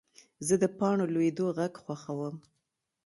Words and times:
زه 0.47 0.55
د 0.63 0.65
پاڼو 0.77 1.05
لوېدو 1.13 1.45
غږ 1.57 1.73
خوښوم. 1.83 2.35